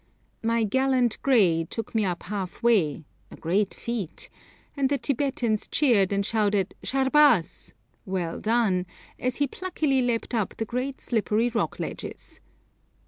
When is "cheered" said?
5.67-6.11